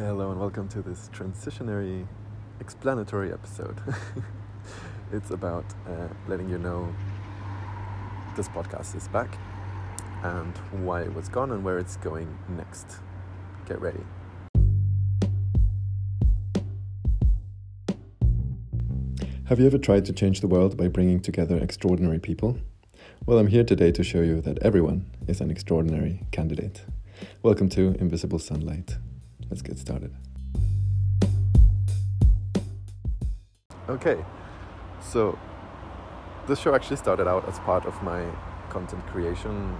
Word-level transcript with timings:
Hello 0.00 0.30
and 0.30 0.40
welcome 0.40 0.66
to 0.68 0.80
this 0.80 1.10
transitionary 1.12 2.06
explanatory 2.58 3.34
episode. 3.34 3.78
it's 5.12 5.30
about 5.30 5.66
uh, 5.86 6.08
letting 6.26 6.48
you 6.48 6.56
know 6.56 6.90
this 8.34 8.48
podcast 8.48 8.96
is 8.96 9.08
back 9.08 9.36
and 10.22 10.56
why 10.86 11.02
it 11.02 11.12
was 11.14 11.28
gone 11.28 11.50
and 11.50 11.62
where 11.62 11.78
it's 11.78 11.98
going 11.98 12.34
next. 12.48 12.86
Get 13.68 13.78
ready. 13.78 14.00
Have 19.48 19.60
you 19.60 19.66
ever 19.66 19.76
tried 19.76 20.06
to 20.06 20.14
change 20.14 20.40
the 20.40 20.48
world 20.48 20.78
by 20.78 20.88
bringing 20.88 21.20
together 21.20 21.58
extraordinary 21.58 22.18
people? 22.18 22.56
Well, 23.26 23.38
I'm 23.38 23.48
here 23.48 23.64
today 23.64 23.92
to 23.92 24.02
show 24.02 24.22
you 24.22 24.40
that 24.40 24.60
everyone 24.60 25.10
is 25.28 25.42
an 25.42 25.50
extraordinary 25.50 26.22
candidate. 26.30 26.86
Welcome 27.42 27.68
to 27.68 27.94
Invisible 28.00 28.38
Sunlight. 28.38 28.96
Let's 29.50 29.62
get 29.62 29.78
started. 29.78 30.14
Okay, 33.88 34.24
so 35.00 35.36
this 36.46 36.60
show 36.60 36.72
actually 36.72 36.96
started 36.96 37.26
out 37.26 37.48
as 37.48 37.58
part 37.60 37.84
of 37.84 38.00
my 38.04 38.24
content 38.68 39.04
creation, 39.08 39.76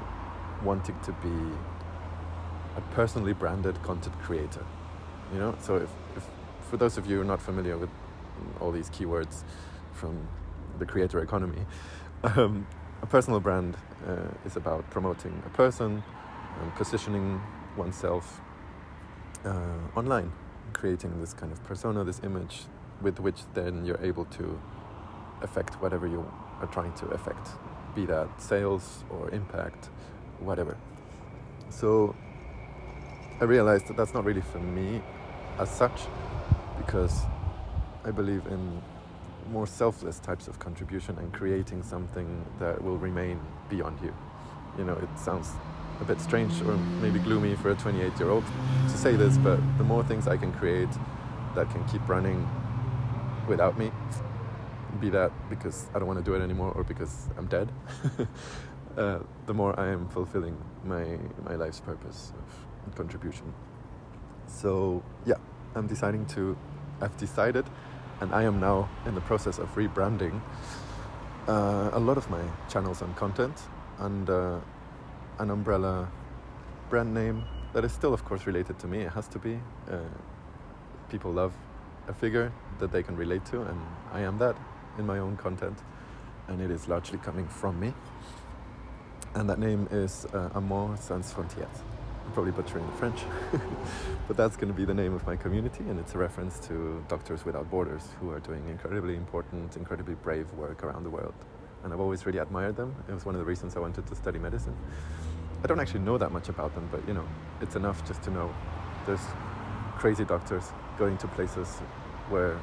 wanting 0.65 0.99
to 1.05 1.13
be 1.13 1.57
a 2.77 2.81
personally 2.95 3.33
branded 3.33 3.81
content 3.85 4.19
creator. 4.21 4.67
You 5.33 5.39
know, 5.39 5.55
so 5.61 5.77
if, 5.77 5.91
if 6.17 6.29
for 6.69 6.77
those 6.77 6.99
of 6.99 7.07
you 7.07 7.17
who 7.17 7.23
are 7.23 7.25
not 7.25 7.41
familiar 7.41 7.79
with 7.79 7.91
all 8.61 8.73
these 8.73 8.91
keywords 8.91 9.45
from 9.93 10.27
the 10.81 10.87
creator 10.87 11.21
economy, 11.21 11.65
um, 12.25 12.67
a 13.03 13.07
personal 13.07 13.39
brand 13.39 13.77
uh, 14.09 14.17
is 14.45 14.57
about 14.57 14.91
promoting 14.91 15.41
a 15.47 15.51
person 15.51 16.03
and 16.61 16.75
positioning 16.75 17.41
oneself 17.77 18.41
uh, 19.45 19.99
online, 19.99 20.33
creating 20.73 21.19
this 21.21 21.35
kind 21.35 21.53
of 21.53 21.63
persona, 21.65 22.05
this 22.05 22.21
image 22.25 22.63
with 23.01 23.19
which 23.21 23.41
then 23.55 23.85
you're 23.85 24.03
able 24.03 24.25
to 24.27 24.61
affect 25.43 25.81
whatever 25.81 26.07
you 26.07 26.25
are 26.61 26.67
trying 26.67 26.93
to 26.93 27.07
affect, 27.07 27.49
be 27.95 28.05
that 28.07 28.29
sales 28.41 29.05
or 29.11 29.31
impact, 29.31 29.89
whatever. 30.39 30.77
So 31.71 32.15
I 33.41 33.45
realized 33.45 33.87
that 33.89 33.97
that's 33.97 34.13
not 34.13 34.25
really 34.25 34.43
for 34.43 34.59
me 34.59 35.03
as 35.59 35.71
such, 35.71 36.03
because 36.77 37.23
I 38.05 38.11
believe 38.11 38.47
in 38.47 38.83
more 39.51 39.67
selfless 39.67 40.19
types 40.19 40.47
of 40.47 40.59
contribution 40.59 41.19
and 41.19 41.33
creating 41.33 41.83
something 41.83 42.45
that 42.59 42.83
will 42.83 42.99
remain 42.99 43.41
beyond 43.69 43.99
you. 44.03 44.15
You 44.79 44.85
know, 44.85 44.95
it 44.95 45.19
sounds 45.19 45.53
a 46.01 46.05
bit 46.05 46.21
strange 46.21 46.61
or 46.63 46.77
maybe 47.03 47.19
gloomy 47.19 47.55
for 47.57 47.71
a 47.71 47.75
28 47.75 48.19
year 48.19 48.31
old 48.31 48.45
to 48.89 48.97
say 48.97 49.17
this, 49.17 49.37
but 49.39 49.57
the 49.79 49.85
more 49.85 50.03
things 50.03 50.27
I 50.27 50.37
can 50.37 50.53
create 50.53 50.89
that 51.55 51.71
can 51.71 51.85
keep 51.85 52.07
running 52.09 52.49
without 53.47 53.79
me, 53.79 53.91
be 55.01 55.11
that 55.11 55.33
because 55.49 55.87
I 55.95 55.99
don't 55.99 56.09
want 56.09 56.19
to 56.19 56.25
do 56.25 56.35
it 56.35 56.43
anymore 56.43 56.73
or 56.73 56.85
because 56.85 57.29
I'm 57.37 57.47
dead, 57.47 57.71
uh, 58.97 59.19
the 59.47 59.55
more 59.55 59.79
I 59.79 59.89
am 59.89 60.09
fulfilling 60.09 60.57
my, 60.85 61.19
my 61.45 61.57
life's 61.57 61.81
purpose 61.81 62.33
of 62.87 62.95
contribution. 62.95 63.53
So, 64.47 65.03
yeah, 65.27 65.35
I'm 65.75 65.87
deciding 65.87 66.27
to, 66.27 66.57
I've 67.01 67.17
decided, 67.17 67.65
and 68.21 68.35
I 68.35 68.43
am 68.43 68.61
now 68.61 68.89
in 69.07 69.15
the 69.15 69.21
process 69.21 69.59
of 69.59 69.75
rebranding 69.75 70.41
uh, 71.49 71.91
a 71.93 72.01
lot 72.01 72.17
of 72.17 72.29
my 72.31 72.43
channels 72.69 73.03
and 73.03 73.15
content. 73.17 73.57
And 73.99 74.29
uh, 74.29 74.59
an 75.41 75.51
umbrella 75.51 76.07
brand 76.91 77.15
name 77.15 77.45
that 77.73 77.85
is 77.85 77.93
still, 77.93 78.13
of 78.13 78.25
course, 78.25 78.47
related 78.47 78.79
to 78.79 78.87
me. 78.87 78.99
It 78.99 79.13
has 79.13 79.27
to 79.29 79.39
be. 79.39 79.59
Uh, 79.91 79.99
people 81.09 81.33
love 81.33 81.55
a 82.09 82.13
figure 82.13 82.53
that 82.79 82.93
they 82.93 83.03
can 83.03 83.17
relate 83.17 83.45
to, 83.47 83.63
and 83.63 83.81
I 84.13 84.21
am 84.21 84.39
that 84.39 84.57
in 84.99 85.07
my 85.07 85.19
own 85.19 85.37
content, 85.37 85.79
and 86.49 86.61
it 86.61 86.71
is 86.71 86.89
largely 86.89 87.19
coming 87.19 87.49
from 87.49 87.81
me. 87.81 87.95
And 89.35 89.49
that 89.49 89.59
name 89.59 89.89
is 89.91 90.27
uh, 90.35 90.51
Amour 90.55 90.97
Sans 91.01 91.33
Frontières. 91.33 91.81
I'm 92.27 92.33
probably 92.33 92.53
butchering 92.53 92.87
the 92.87 92.93
French, 92.93 93.21
but 94.29 94.37
that's 94.37 94.57
going 94.57 94.73
to 94.73 94.77
be 94.77 94.85
the 94.85 94.95
name 94.95 95.15
of 95.15 95.25
my 95.27 95.37
community, 95.37 95.85
and 95.89 95.99
it's 95.99 96.15
a 96.15 96.19
reference 96.19 96.59
to 96.67 97.03
Doctors 97.09 97.45
Without 97.45 97.71
Borders, 97.71 98.09
who 98.21 98.31
are 98.31 98.41
doing 98.41 98.69
incredibly 98.69 99.17
important, 99.17 99.77
incredibly 99.77 100.15
brave 100.15 100.53
work 100.53 100.83
around 100.85 101.05
the 101.05 101.11
world. 101.11 101.35
And 101.83 101.93
I've 101.93 102.01
always 102.01 102.27
really 102.27 102.39
admired 102.39 102.77
them. 102.77 102.95
It 103.09 103.15
was 103.15 103.25
one 103.25 103.35
of 103.35 103.39
the 103.39 103.45
reasons 103.45 103.75
I 103.77 103.81
wanted 103.81 104.07
to 104.07 104.15
study 104.15 104.39
medicine. 104.39 104.77
I 105.63 105.67
don't 105.67 105.81
actually 105.81 106.01
know 106.01 106.17
that 106.19 106.33
much 106.33 106.49
about 106.49 106.75
them, 106.75 106.89
but 106.91 107.07
you 107.07 107.15
know, 107.15 107.27
it's 107.61 107.77
enough 107.77 108.07
just 108.07 108.23
to 108.23 108.31
know 108.31 108.53
there's 109.07 109.21
crazy 109.99 110.25
doctors 110.25 110.73
going 110.99 111.19
to 111.19 111.29
places 111.29 111.69
where 112.31 112.59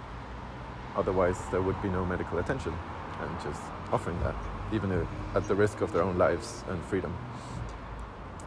otherwise 0.95 1.39
there 1.51 1.61
would 1.61 1.79
be 1.81 1.89
no 1.89 2.03
medical 2.05 2.39
attention 2.39 2.73
and 3.21 3.41
just 3.41 3.61
offering 3.91 4.19
that, 4.21 4.35
even 4.73 4.91
at 5.35 5.47
the 5.47 5.55
risk 5.55 5.81
of 5.81 5.93
their 5.93 6.01
own 6.01 6.17
lives 6.17 6.63
and 6.69 6.83
freedom. 6.85 7.15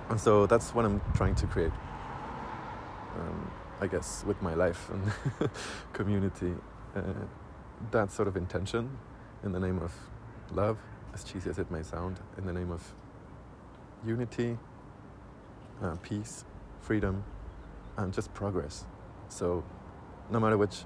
And 0.09 0.21
so 0.21 0.47
that's 0.47 0.75
what 0.75 0.85
I'm 0.85 1.01
trying 1.15 1.37
to 1.37 1.47
create, 1.47 1.73
um, 3.17 3.51
I 3.81 3.87
guess, 3.87 4.25
with 4.25 4.41
my 4.43 4.55
life 4.55 4.91
and 4.91 5.51
community. 5.93 6.53
Uh, 6.95 7.03
that 7.93 8.11
sort 8.11 8.27
of 8.27 8.37
intention 8.37 8.99
in 9.45 9.53
the 9.53 9.61
name 9.61 9.79
of 9.79 9.95
love, 10.53 10.79
as 11.15 11.23
cheesy 11.23 11.49
as 11.49 11.59
it 11.59 11.71
may 11.71 11.83
sound, 11.83 12.19
in 12.37 12.47
the 12.47 12.53
name 12.53 12.73
of 12.73 12.93
unity, 14.07 14.59
uh, 15.83 15.97
peace, 16.03 16.45
freedom, 16.81 17.25
and 17.97 18.13
just 18.13 18.33
progress. 18.35 18.85
So, 19.29 19.63
no 20.31 20.41
matter 20.41 20.57
which 20.57 20.85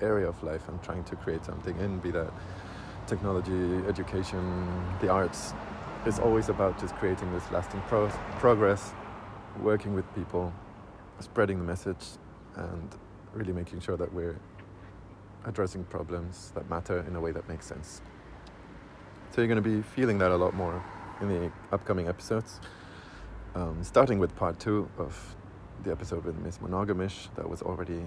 area 0.00 0.28
of 0.28 0.42
life 0.42 0.62
I'm 0.68 0.78
trying 0.80 1.04
to 1.04 1.16
create 1.16 1.44
something 1.44 1.78
in, 1.78 1.98
be 1.98 2.10
that 2.12 2.32
technology, 3.06 3.86
education, 3.86 4.94
the 5.00 5.08
arts, 5.08 5.54
it's 6.06 6.18
always 6.18 6.48
about 6.48 6.78
just 6.78 6.94
creating 6.96 7.32
this 7.32 7.50
lasting 7.50 7.80
pro- 7.82 8.08
progress, 8.38 8.92
working 9.62 9.94
with 9.94 10.12
people, 10.14 10.52
spreading 11.20 11.58
the 11.58 11.64
message, 11.64 12.04
and 12.56 12.94
really 13.32 13.52
making 13.52 13.80
sure 13.80 13.96
that 13.96 14.12
we're 14.12 14.38
addressing 15.44 15.84
problems 15.84 16.52
that 16.54 16.68
matter 16.70 17.04
in 17.06 17.16
a 17.16 17.20
way 17.20 17.30
that 17.30 17.48
makes 17.48 17.66
sense. 17.66 18.00
So 19.32 19.40
you're 19.40 19.48
going 19.48 19.62
to 19.62 19.68
be 19.68 19.82
feeling 19.82 20.18
that 20.18 20.30
a 20.30 20.36
lot 20.36 20.54
more 20.54 20.82
in 21.20 21.28
the 21.28 21.52
upcoming 21.72 22.08
episodes. 22.08 22.60
Um, 23.54 23.82
starting 23.84 24.18
with 24.18 24.34
part 24.36 24.58
two 24.58 24.88
of 24.98 25.36
the 25.84 25.92
episode 25.92 26.24
with 26.24 26.36
Miss 26.38 26.58
Monogamish, 26.58 27.28
that 27.36 27.48
was 27.48 27.62
already 27.62 28.02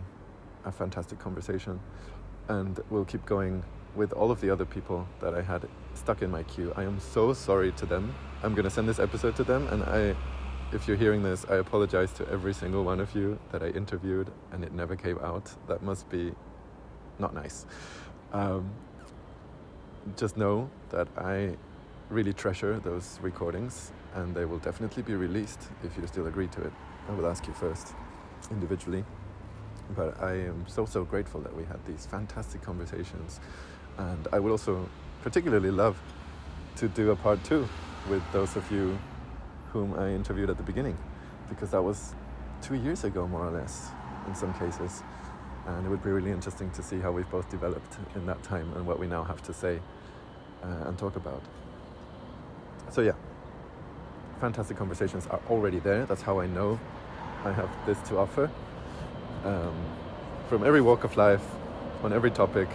a 0.66 0.72
fantastic 0.72 1.20
conversation. 1.20 1.80
And 2.48 2.80
we'll 2.90 3.06
keep 3.06 3.26
going 3.26 3.64
with 3.96 4.14
all 4.14 4.32
of 4.32 4.42
the 4.42 4.50
other 4.50 4.66
people 4.66 5.08
that 5.20 5.34
I 5.34 5.42
had 5.42 5.68
stuck 5.94 6.22
in 6.22 6.30
my 6.30 6.44
queue. 6.44 6.74
I 6.76 6.84
am 6.84 7.00
so 7.00 7.34
sorry 7.34 7.72
to 7.74 7.86
them. 7.86 8.14
I'm 8.44 8.54
going 8.54 8.66
to 8.66 8.70
send 8.70 8.88
this 8.88 9.00
episode 9.00 9.36
to 9.38 9.44
them, 9.44 9.68
and 9.68 9.84
I, 9.84 10.16
if 10.72 10.88
you're 10.88 10.98
hearing 10.98 11.24
this, 11.24 11.46
I 11.50 11.56
apologize 11.56 12.12
to 12.14 12.30
every 12.30 12.54
single 12.54 12.84
one 12.84 13.00
of 13.00 13.16
you 13.16 13.40
that 13.52 13.64
I 13.64 13.70
interviewed 13.70 14.32
and 14.52 14.64
it 14.64 14.74
never 14.74 14.96
came 14.96 15.18
out. 15.20 15.52
That 15.68 15.82
must 15.82 16.10
be 16.10 16.34
not 17.20 17.34
nice. 17.34 17.66
Um, 18.34 18.70
just 20.16 20.38
know 20.38 20.70
that 20.90 21.08
I 21.18 21.58
really 22.10 22.34
treasure 22.34 22.80
those 22.80 23.20
recordings 23.22 23.92
and 24.16 24.34
they 24.34 24.46
will 24.46 24.60
definitely 24.60 25.04
be 25.04 25.16
released 25.16 25.70
if 25.84 25.98
you 25.98 26.08
still 26.08 26.28
agree 26.28 26.48
to 26.48 26.62
it. 26.62 26.72
I 27.10 27.14
will 27.14 27.28
ask 27.28 27.46
you 27.48 27.54
first 27.54 27.94
individually. 28.52 29.04
But 29.96 30.22
I 30.22 30.34
am 30.34 30.66
so, 30.68 30.86
so 30.86 31.06
grateful 31.06 31.42
that 31.42 31.56
we 31.56 31.64
had 31.64 31.84
these 31.86 32.06
fantastic 32.06 32.62
conversations. 32.62 33.40
And 33.98 34.28
I 34.34 34.40
would 34.40 34.52
also 34.52 34.90
particularly 35.22 35.72
love 35.72 35.98
to 36.78 36.88
do 36.90 37.12
a 37.12 37.16
part 37.16 37.44
two 37.44 37.68
with 38.10 38.24
those 38.32 38.56
of 38.56 38.70
you 38.72 38.98
whom 39.72 39.94
I 39.96 40.10
interviewed 40.10 40.50
at 40.50 40.58
the 40.58 40.64
beginning, 40.64 40.98
because 41.50 41.72
that 41.72 41.82
was 41.82 42.14
two 42.62 42.76
years 42.76 43.04
ago, 43.04 43.28
more 43.28 43.46
or 43.46 43.52
less, 43.52 43.90
in 44.28 44.36
some 44.36 44.54
cases. 44.56 45.04
And 45.68 45.86
it 45.86 45.90
would 45.90 46.04
be 46.04 46.12
really 46.12 46.32
interesting 46.32 46.70
to 46.72 46.84
see 46.84 47.00
how 47.00 47.12
we've 47.12 47.30
both 47.30 47.50
developed 47.50 47.98
in 48.16 48.26
that 48.26 48.42
time 48.44 48.72
and 48.76 48.86
what 48.86 49.00
we 49.00 49.08
now 49.08 49.24
have 49.24 49.42
to 49.44 49.54
say 49.54 49.80
uh, 50.64 50.88
and 50.88 50.98
talk 50.98 51.16
about. 51.16 51.42
So, 52.90 53.02
yeah, 53.02 53.14
fantastic 54.40 54.78
conversations 54.78 55.28
are 55.28 55.42
already 55.50 55.80
there. 55.80 56.06
That's 56.06 56.22
how 56.22 56.40
I 56.40 56.48
know 56.48 56.80
I 57.44 57.52
have 57.52 57.70
this 57.86 58.00
to 58.10 58.18
offer. 58.18 58.50
Um, 59.44 59.76
from 60.50 60.64
every 60.64 60.82
walk 60.82 61.04
of 61.04 61.18
life, 61.18 61.44
on 62.04 62.14
every 62.14 62.32
topic, 62.32 62.70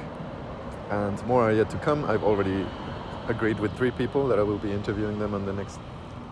and 0.91 1.25
more 1.27 1.43
are 1.43 1.53
yet 1.53 1.71
to 1.71 1.79
come. 1.79 2.05
I've 2.05 2.25
already 2.25 2.67
agreed 3.29 3.59
with 3.59 3.77
three 3.77 3.91
people 3.93 4.27
that 4.29 4.39
I 4.39 4.43
will 4.43 4.59
be 4.59 4.71
interviewing 4.71 5.19
them 5.19 5.35
on 5.35 5.47
the 5.47 5.53
next 5.53 5.79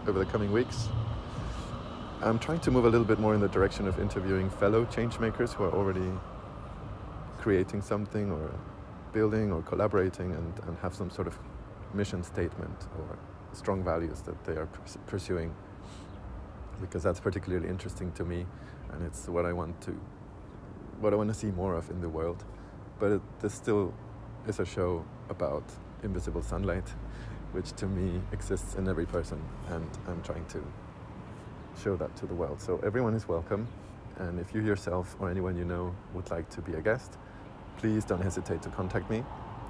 over 0.06 0.19
the 0.19 0.27
coming 0.27 0.53
weeks. 0.53 0.88
I'm 2.23 2.38
trying 2.38 2.61
to 2.61 2.71
move 2.71 2.85
a 2.85 2.91
little 2.91 3.06
bit 3.06 3.19
more 3.19 3.35
in 3.35 3.41
the 3.41 3.49
direction 3.49 3.88
of 3.88 3.99
interviewing 3.99 4.50
fellow 4.50 4.85
changemakers 4.87 5.55
who 5.55 5.65
are 5.65 5.73
already 5.73 6.11
creating 7.38 7.81
something 7.81 8.31
or 8.31 8.50
building 9.12 9.50
or 9.50 9.62
collaborating 9.62 10.32
and, 10.32 10.53
and 10.67 10.77
have 10.79 10.94
some 10.94 11.09
sort 11.11 11.27
of 11.27 11.38
mission 11.94 12.23
statement 12.23 12.87
or 12.99 13.19
strong 13.52 13.82
values 13.82 14.20
that 14.23 14.44
they 14.44 14.52
are 14.52 14.69
pursuing 15.06 15.55
because 16.81 17.02
that's 17.02 17.20
particularly 17.20 17.69
interesting 17.69 18.11
to 18.12 18.25
me 18.25 18.47
and 18.93 19.05
it's 19.05 19.29
what 19.29 19.44
I 19.44 19.52
want 19.52 19.81
to 19.82 20.00
what 21.00 21.12
I 21.12 21.17
want 21.17 21.31
to 21.31 21.35
see 21.35 21.50
more 21.50 21.75
of 21.75 21.91
in 21.91 22.00
the 22.00 22.08
world. 22.08 22.44
But 22.99 23.12
it, 23.12 23.23
this 23.41 23.55
still 23.55 23.94
is 24.47 24.61
a 24.61 24.67
show 24.67 25.05
about 25.31 25.64
invisible 26.02 26.43
sunlight, 26.43 26.88
which 27.52 27.73
to 27.73 27.87
me 27.87 28.20
exists 28.32 28.75
in 28.75 28.87
every 28.87 29.06
person, 29.06 29.43
and 29.70 29.88
I'm 30.06 30.23
trying 30.23 30.44
to 30.46 30.62
show 31.82 31.96
that 31.96 32.14
to 32.17 32.26
the 32.26 32.35
world. 32.35 32.61
So 32.61 32.81
everyone 32.85 33.14
is 33.14 33.26
welcome, 33.26 33.67
and 34.19 34.38
if 34.38 34.55
you 34.55 34.62
yourself 34.62 35.17
or 35.19 35.31
anyone 35.31 35.56
you 35.56 35.64
know 35.64 35.94
would 36.14 36.31
like 36.31 36.50
to 36.50 36.61
be 36.61 36.75
a 36.75 36.81
guest, 36.81 37.17
please 37.79 38.05
don't 38.05 38.23
hesitate 38.23 38.62
to 38.62 38.69
contact 38.69 39.11
me. 39.11 39.25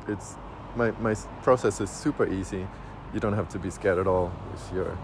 It's 0.08 0.34
my 0.76 0.90
my 0.92 1.14
process 1.42 1.80
is 1.80 1.90
super 1.90 2.26
easy. 2.32 2.66
You 3.12 3.18
don't 3.20 3.32
have 3.32 3.48
to 3.50 3.58
be 3.58 3.70
scared 3.70 3.98
at 3.98 4.06
all 4.06 4.32
if 4.54 4.72
you're 4.72 4.96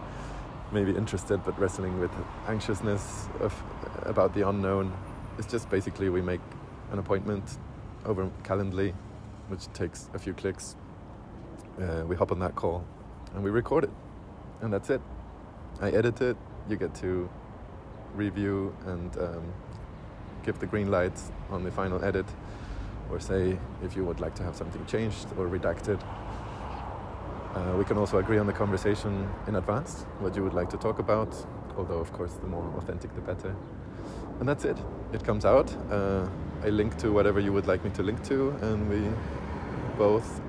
maybe 0.73 0.97
interested 0.97 1.43
but 1.44 1.58
wrestling 1.58 1.99
with 1.99 2.11
anxiousness 2.47 3.29
of 3.41 3.53
about 4.03 4.35
the 4.35 4.49
unknown. 4.49 4.93
It's 5.38 5.50
just 5.50 5.69
basically 5.70 6.08
we 6.08 6.23
make 6.23 6.41
an 6.93 6.99
appointment 6.99 7.58
over 8.05 8.31
Calendly, 8.44 8.94
which 9.49 9.67
takes 9.73 10.08
a 10.14 10.19
few 10.19 10.35
clicks. 10.35 10.76
Uh, 11.81 12.05
we 12.06 12.17
hop 12.17 12.31
on 12.31 12.38
that 12.38 12.55
call 12.55 12.85
and 13.35 13.43
we 13.43 13.50
record 13.50 13.85
it, 13.85 13.91
and 14.61 14.73
that's 14.73 14.88
it. 14.91 15.00
I 15.81 15.91
edit 15.91 16.20
it. 16.20 16.37
You 16.69 16.76
get 16.76 16.94
to 16.97 17.29
review 18.14 18.75
and 18.87 19.17
um, 19.19 19.53
give 20.44 20.58
the 20.58 20.67
green 20.67 20.91
light 20.91 21.20
on 21.50 21.64
the 21.64 21.70
final 21.70 22.03
edit, 22.05 22.26
or 23.11 23.20
say 23.20 23.58
if 23.82 23.97
you 23.97 24.05
would 24.05 24.20
like 24.20 24.35
to 24.37 24.43
have 24.43 24.56
something 24.56 24.85
changed 24.87 25.26
or 25.37 25.49
redacted. 25.49 26.00
Uh, 27.56 27.75
we 27.79 27.85
can 27.85 27.97
also 27.97 28.19
agree 28.19 28.37
on 28.37 28.47
the 28.47 28.53
conversation 28.53 29.26
in 29.47 29.56
advance, 29.56 30.05
what 30.19 30.37
you 30.37 30.43
would 30.44 30.53
like 30.53 30.69
to 30.69 30.76
talk 30.76 30.99
about, 30.99 31.35
although, 31.79 31.99
of 31.99 32.12
course, 32.12 32.35
the 32.35 32.47
more 32.47 32.70
authentic 32.76 33.14
the 33.14 33.20
better. 33.23 33.56
And 34.41 34.47
that's 34.47 34.67
it. 34.67 34.76
It 35.14 35.25
comes 35.25 35.47
out. 35.47 35.75
Uh, 35.91 36.29
I 36.62 36.69
link 36.69 36.99
to 36.99 37.11
whatever 37.12 37.41
you 37.41 37.55
would 37.55 37.67
like 37.67 37.82
me 37.82 37.88
to 37.93 38.03
link 38.03 38.23
to, 38.25 38.50
and 38.61 38.91
we 38.91 39.08
both 39.97 40.43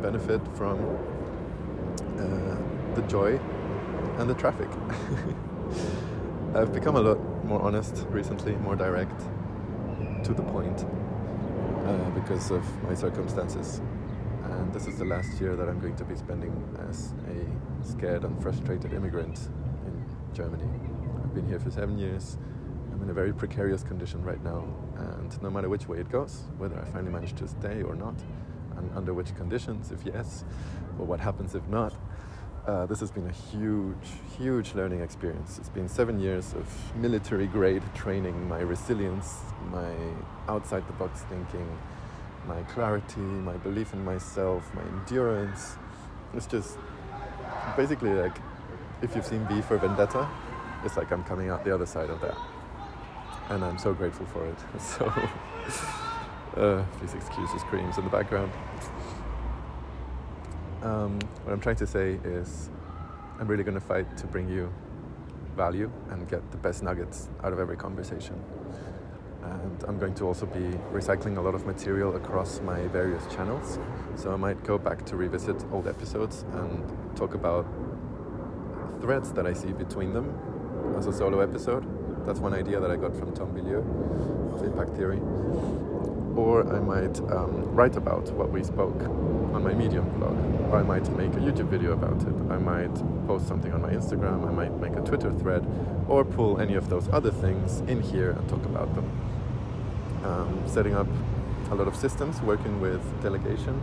benefit 0.00 0.40
from 0.56 0.78
uh, 2.18 2.94
the 2.94 3.02
joy 3.02 3.38
and 4.16 4.30
the 4.30 4.34
traffic. 4.34 4.68
I've 6.54 6.72
become 6.72 6.96
a 6.96 7.02
lot 7.02 7.18
more 7.44 7.60
honest 7.60 8.06
recently, 8.08 8.52
more 8.56 8.76
direct, 8.76 9.20
to 10.24 10.32
the 10.32 10.42
point, 10.42 10.86
uh, 11.84 12.10
because 12.10 12.50
of 12.50 12.64
my 12.84 12.94
circumstances 12.94 13.82
and 14.60 14.74
this 14.74 14.86
is 14.86 14.98
the 14.98 15.04
last 15.06 15.40
year 15.40 15.56
that 15.56 15.68
I'm 15.68 15.80
going 15.80 15.96
to 15.96 16.04
be 16.04 16.14
spending 16.14 16.52
as 16.90 17.14
a 17.28 17.86
scared 17.86 18.24
and 18.24 18.40
frustrated 18.42 18.92
immigrant 18.92 19.48
in 19.86 20.04
Germany. 20.34 20.68
I've 21.24 21.34
been 21.34 21.48
here 21.48 21.58
for 21.58 21.70
seven 21.70 21.98
years. 21.98 22.36
I'm 22.92 23.02
in 23.02 23.08
a 23.08 23.14
very 23.14 23.32
precarious 23.32 23.82
condition 23.82 24.22
right 24.22 24.42
now, 24.44 24.68
and 24.96 25.42
no 25.42 25.48
matter 25.50 25.70
which 25.70 25.88
way 25.88 25.98
it 25.98 26.10
goes, 26.10 26.42
whether 26.58 26.78
I 26.78 26.84
finally 26.84 27.10
manage 27.10 27.34
to 27.36 27.48
stay 27.48 27.82
or 27.82 27.94
not, 27.94 28.14
and 28.76 28.90
under 28.94 29.14
which 29.14 29.34
conditions, 29.34 29.92
if 29.92 30.04
yes, 30.04 30.44
or 30.98 31.06
what 31.06 31.20
happens 31.20 31.54
if 31.54 31.66
not, 31.68 31.94
uh, 32.66 32.84
this 32.84 33.00
has 33.00 33.10
been 33.10 33.26
a 33.28 33.32
huge, 33.32 34.10
huge 34.36 34.74
learning 34.74 35.00
experience. 35.00 35.58
It's 35.58 35.70
been 35.70 35.88
seven 35.88 36.20
years 36.20 36.52
of 36.52 36.96
military 36.96 37.46
grade 37.46 37.82
training, 37.94 38.46
my 38.46 38.60
resilience, 38.60 39.38
my 39.70 39.94
outside 40.48 40.86
the 40.86 40.92
box 40.92 41.22
thinking, 41.22 41.66
my 42.50 42.62
clarity, 42.64 43.20
my 43.20 43.56
belief 43.58 43.92
in 43.92 44.04
myself, 44.04 44.74
my 44.74 44.82
endurance. 44.82 45.76
It's 46.34 46.46
just 46.46 46.78
basically 47.76 48.12
like 48.12 48.36
if 49.02 49.14
you've 49.14 49.24
seen 49.24 49.46
V 49.46 49.62
for 49.62 49.78
Vendetta, 49.78 50.28
it's 50.84 50.96
like 50.96 51.12
I'm 51.12 51.22
coming 51.24 51.48
out 51.48 51.64
the 51.64 51.72
other 51.72 51.86
side 51.86 52.10
of 52.10 52.20
that. 52.20 52.36
And 53.50 53.64
I'm 53.64 53.78
so 53.78 53.94
grateful 53.94 54.26
for 54.26 54.46
it. 54.46 54.58
So, 54.80 55.06
uh, 56.60 56.84
please 56.98 57.14
excuse 57.14 57.48
the 57.52 57.60
screams 57.60 57.96
in 57.98 58.04
the 58.04 58.10
background. 58.10 58.50
Um, 60.82 61.20
what 61.44 61.52
I'm 61.52 61.60
trying 61.60 61.76
to 61.76 61.86
say 61.86 62.18
is, 62.24 62.70
I'm 63.38 63.46
really 63.46 63.62
going 63.62 63.78
to 63.78 63.86
fight 63.92 64.16
to 64.16 64.26
bring 64.26 64.48
you 64.48 64.72
value 65.56 65.90
and 66.10 66.28
get 66.28 66.50
the 66.50 66.56
best 66.56 66.82
nuggets 66.82 67.28
out 67.44 67.52
of 67.52 67.60
every 67.60 67.76
conversation 67.76 68.42
and 69.42 69.84
I'm 69.84 69.98
going 69.98 70.14
to 70.14 70.26
also 70.26 70.46
be 70.46 70.76
recycling 70.92 71.36
a 71.38 71.40
lot 71.40 71.54
of 71.54 71.66
material 71.66 72.16
across 72.16 72.60
my 72.60 72.86
various 72.88 73.26
channels. 73.34 73.78
So 74.16 74.32
I 74.32 74.36
might 74.36 74.62
go 74.64 74.78
back 74.78 75.04
to 75.06 75.16
revisit 75.16 75.64
old 75.72 75.88
episodes 75.88 76.44
and 76.52 77.16
talk 77.16 77.34
about 77.34 77.66
threads 79.00 79.32
that 79.32 79.46
I 79.46 79.54
see 79.54 79.72
between 79.72 80.12
them 80.12 80.36
as 80.96 81.06
a 81.06 81.12
solo 81.12 81.40
episode. 81.40 81.86
That's 82.26 82.38
one 82.38 82.52
idea 82.52 82.80
that 82.80 82.90
I 82.90 82.96
got 82.96 83.16
from 83.16 83.32
Tom 83.34 83.54
Bilyeu 83.54 84.54
of 84.54 84.62
Impact 84.62 84.94
Theory. 84.96 85.20
Or 86.36 86.70
I 86.72 86.78
might 86.78 87.18
um, 87.32 87.74
write 87.74 87.96
about 87.96 88.30
what 88.32 88.50
we 88.50 88.62
spoke 88.62 89.02
on 89.02 89.64
my 89.64 89.72
Medium 89.72 90.08
blog. 90.18 90.36
Or 90.70 90.78
I 90.78 90.82
might 90.82 91.10
make 91.16 91.32
a 91.32 91.38
YouTube 91.38 91.68
video 91.68 91.92
about 91.92 92.20
it. 92.22 92.34
I 92.50 92.58
might 92.58 92.94
post 93.26 93.48
something 93.48 93.72
on 93.72 93.82
my 93.82 93.90
Instagram. 93.90 94.46
I 94.46 94.52
might 94.52 94.78
make 94.78 94.94
a 94.96 95.00
Twitter 95.00 95.32
thread. 95.32 95.66
Or 96.08 96.24
pull 96.24 96.60
any 96.60 96.74
of 96.74 96.88
those 96.90 97.08
other 97.08 97.30
things 97.30 97.80
in 97.88 98.00
here 98.00 98.30
and 98.30 98.48
talk 98.48 98.64
about 98.66 98.94
them 98.94 99.10
um, 100.24 100.62
setting 100.66 100.94
up 100.94 101.06
a 101.70 101.74
lot 101.74 101.86
of 101.86 101.96
systems, 101.96 102.40
working 102.42 102.80
with 102.80 103.00
delegation, 103.22 103.80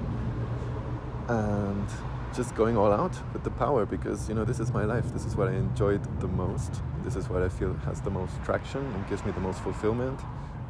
and 1.29 1.87
just 2.35 2.53
going 2.55 2.77
all 2.77 2.91
out 2.91 3.15
with 3.33 3.43
the 3.43 3.49
power 3.49 3.85
because 3.85 4.27
you 4.29 4.35
know 4.35 4.43
this 4.43 4.59
is 4.59 4.71
my 4.71 4.83
life. 4.83 5.11
This 5.13 5.25
is 5.25 5.35
what 5.35 5.47
I 5.47 5.53
enjoyed 5.53 6.03
the 6.19 6.27
most. 6.27 6.81
This 7.03 7.15
is 7.15 7.29
what 7.29 7.41
I 7.41 7.49
feel 7.49 7.73
has 7.85 8.01
the 8.01 8.09
most 8.09 8.33
traction 8.43 8.85
and 8.93 9.07
gives 9.09 9.25
me 9.25 9.31
the 9.31 9.39
most 9.39 9.59
fulfillment. 9.61 10.19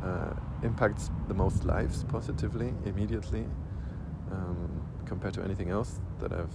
Uh, 0.04 0.34
impacts 0.64 1.10
the 1.28 1.34
most 1.34 1.66
lives 1.66 2.04
positively 2.04 2.72
immediately 2.86 3.46
um, 4.32 4.70
compared 5.06 5.34
to 5.34 5.42
anything 5.44 5.70
else 5.70 6.00
that 6.20 6.32
I've 6.32 6.54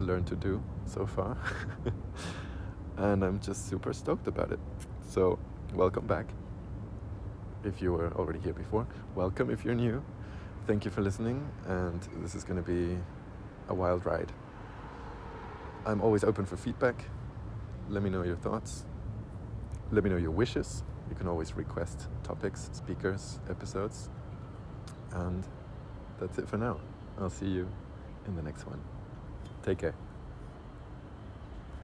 learned 0.00 0.26
to 0.28 0.36
do 0.36 0.62
so 0.86 1.06
far. 1.06 1.36
and 2.96 3.22
I'm 3.22 3.38
just 3.38 3.68
super 3.68 3.92
stoked 3.92 4.26
about 4.26 4.50
it. 4.50 4.60
So, 5.08 5.38
welcome 5.74 6.06
back 6.06 6.26
if 7.64 7.80
you 7.80 7.92
were 7.92 8.12
already 8.14 8.38
here 8.40 8.52
before. 8.52 8.86
Welcome 9.14 9.50
if 9.50 9.64
you're 9.64 9.74
new. 9.74 10.02
Thank 10.66 10.84
you 10.84 10.90
for 10.90 11.00
listening, 11.00 11.48
and 11.66 12.00
this 12.22 12.34
is 12.34 12.44
going 12.44 12.62
to 12.62 12.68
be 12.68 12.98
a 13.68 13.74
wild 13.74 14.06
ride. 14.06 14.32
I'm 15.84 16.00
always 16.00 16.24
open 16.24 16.46
for 16.46 16.56
feedback. 16.56 17.04
Let 17.88 18.02
me 18.02 18.10
know 18.10 18.22
your 18.22 18.36
thoughts. 18.36 18.84
Let 19.90 20.04
me 20.04 20.10
know 20.10 20.16
your 20.16 20.30
wishes. 20.30 20.82
You 21.10 21.16
can 21.16 21.26
always 21.26 21.56
request 21.56 22.08
topics, 22.22 22.70
speakers, 22.72 23.40
episodes. 23.50 24.08
And 25.12 25.46
that's 26.18 26.38
it 26.38 26.48
for 26.48 26.56
now. 26.56 26.80
I'll 27.18 27.30
see 27.30 27.46
you 27.46 27.68
in 28.26 28.36
the 28.36 28.42
next 28.42 28.66
one. 28.66 28.80
Take 29.62 29.78
care. 29.78 29.94